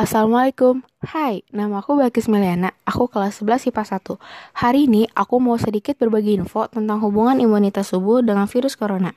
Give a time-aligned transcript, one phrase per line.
[0.00, 0.80] Assalamualaikum.
[1.04, 2.72] Hai, nama aku Bakis Meliana.
[2.88, 4.16] Aku kelas 11 IPA 1.
[4.56, 9.12] Hari ini aku mau sedikit berbagi info tentang hubungan imunitas tubuh dengan virus corona.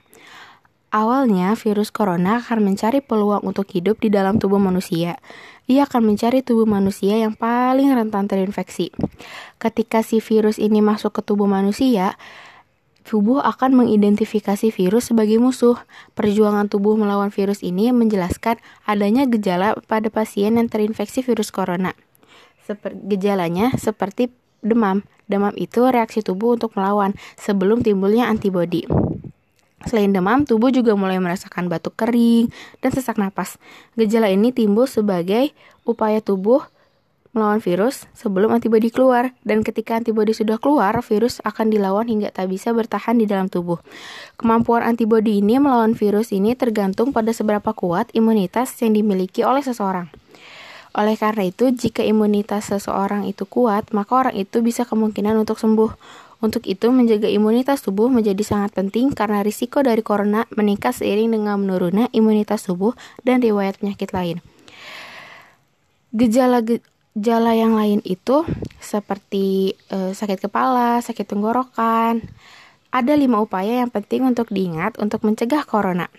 [0.91, 5.23] Awalnya, virus corona akan mencari peluang untuk hidup di dalam tubuh manusia.
[5.71, 8.91] Ia akan mencari tubuh manusia yang paling rentan terinfeksi.
[9.63, 12.19] Ketika si virus ini masuk ke tubuh manusia,
[13.03, 15.77] tubuh akan mengidentifikasi virus sebagai musuh.
[16.15, 21.93] Perjuangan tubuh melawan virus ini menjelaskan adanya gejala pada pasien yang terinfeksi virus corona.
[22.63, 24.31] Seper gejalanya seperti
[24.63, 25.03] demam.
[25.27, 28.87] Demam itu reaksi tubuh untuk melawan sebelum timbulnya antibodi.
[29.83, 32.47] Selain demam, tubuh juga mulai merasakan batuk kering
[32.79, 33.59] dan sesak napas.
[33.99, 35.51] Gejala ini timbul sebagai
[35.83, 36.63] upaya tubuh
[37.33, 42.53] melawan virus sebelum antibodi keluar dan ketika antibodi sudah keluar, virus akan dilawan hingga tak
[42.53, 43.81] bisa bertahan di dalam tubuh.
[44.37, 50.13] Kemampuan antibodi ini melawan virus ini tergantung pada seberapa kuat imunitas yang dimiliki oleh seseorang.
[50.93, 55.89] Oleh karena itu, jika imunitas seseorang itu kuat, maka orang itu bisa kemungkinan untuk sembuh.
[56.37, 61.57] Untuk itu, menjaga imunitas tubuh menjadi sangat penting karena risiko dari corona meningkat seiring dengan
[61.65, 62.93] menurunnya imunitas tubuh
[63.25, 64.37] dan riwayat penyakit lain.
[66.13, 66.61] Gejala
[67.13, 68.41] Gejala yang lain itu
[68.81, 72.25] seperti e, sakit kepala, sakit tenggorokan.
[72.93, 76.13] Ada lima upaya yang penting untuk diingat untuk mencegah corona,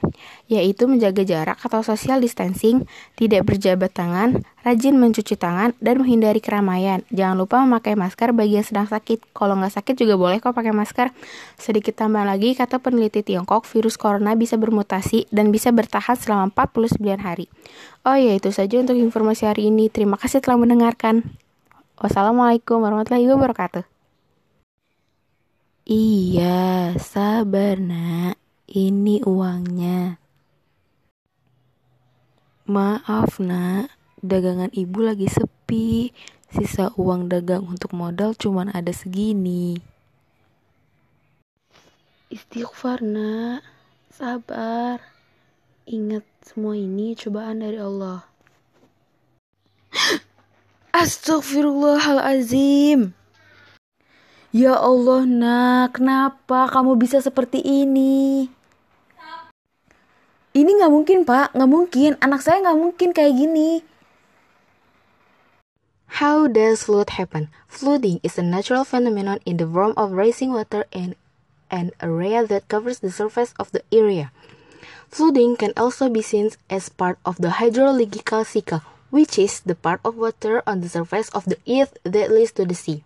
[0.51, 7.07] yaitu menjaga jarak atau social distancing, tidak berjabat tangan, rajin mencuci tangan, dan menghindari keramaian.
[7.15, 9.23] Jangan lupa memakai masker bagi yang sedang sakit.
[9.31, 11.15] Kalau nggak sakit juga boleh kok pakai masker.
[11.63, 16.99] Sedikit tambah lagi, kata peneliti Tiongkok, virus corona bisa bermutasi dan bisa bertahan selama 49
[17.23, 17.47] hari.
[18.03, 19.87] Oh ya, itu saja untuk informasi hari ini.
[19.95, 21.39] Terima kasih telah mendengarkan.
[22.03, 23.94] Wassalamualaikum warahmatullahi wabarakatuh.
[25.85, 28.41] Iya, sabar nak.
[28.65, 30.17] Ini uangnya.
[32.65, 33.93] Maaf nak,
[34.25, 36.09] dagangan ibu lagi sepi.
[36.49, 39.77] Sisa uang dagang untuk modal cuma ada segini.
[42.33, 43.61] Istighfar nak,
[44.09, 45.05] sabar.
[45.85, 48.25] Ingat semua ini cobaan dari Allah.
[51.05, 53.24] Astagfirullahalazim.
[54.55, 58.47] Ya Allah, nak, kenapa kamu bisa seperti ini?
[60.55, 61.59] Ini nggak mungkin, Pak.
[61.59, 62.11] Nggak mungkin.
[62.23, 63.83] Anak saya nggak mungkin kayak gini.
[66.23, 67.51] How does flood happen?
[67.67, 71.19] Flooding is a natural phenomenon in the form of rising water in
[71.75, 74.31] an area that covers the surface of the area.
[75.11, 79.99] Flooding can also be seen as part of the hydrological cycle, which is the part
[80.07, 83.03] of water on the surface of the earth that leads to the sea.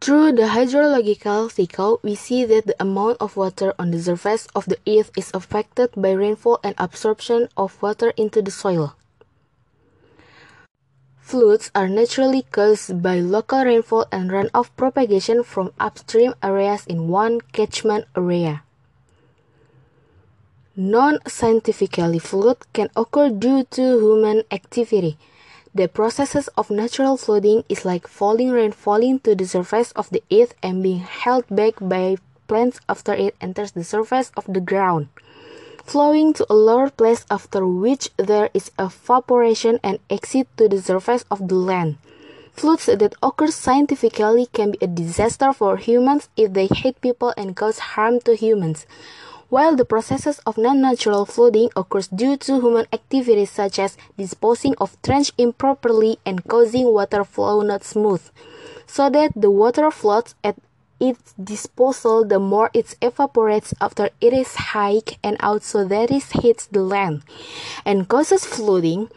[0.00, 4.64] Through the hydrological cycle, we see that the amount of water on the surface of
[4.64, 8.96] the earth is affected by rainfall and absorption of water into the soil.
[11.20, 17.42] Floods are naturally caused by local rainfall and runoff propagation from upstream areas in one
[17.52, 18.62] catchment area.
[20.74, 25.18] Non-scientifically, flood can occur due to human activity,
[25.72, 30.22] the processes of natural flooding is like falling rain falling to the surface of the
[30.32, 32.16] earth and being held back by
[32.48, 35.06] plants after it enters the surface of the ground,
[35.84, 41.24] flowing to a lower place after which there is evaporation and exit to the surface
[41.30, 41.96] of the land.
[42.52, 47.54] Floods that occur scientifically can be a disaster for humans if they hit people and
[47.54, 48.86] cause harm to humans
[49.50, 54.96] while the processes of non-natural flooding occurs due to human activities such as disposing of
[55.02, 58.22] trench improperly and causing water flow not smooth,
[58.86, 60.56] so that the water floats at
[61.00, 66.22] its disposal the more it evaporates after it is hiked and out so that it
[66.42, 67.22] hits the land
[67.86, 69.08] and causes flooding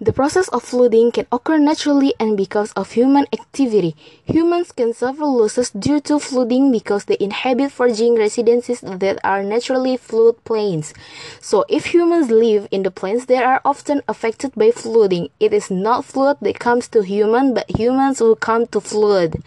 [0.00, 3.94] the process of flooding can occur naturally and because of human activity.
[4.24, 9.98] Humans can suffer losses due to flooding because they inhabit virgin residences that are naturally
[9.98, 10.94] flood plains.
[11.40, 15.70] So if humans live in the plains they are often affected by flooding, it is
[15.70, 19.42] not flood that comes to human but humans will come to flood.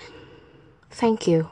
[0.92, 1.50] Thank you.